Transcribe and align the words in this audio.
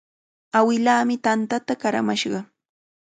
Awilaami 0.59 1.15
tantata 1.25 1.73
qaramashqa. 1.81 2.39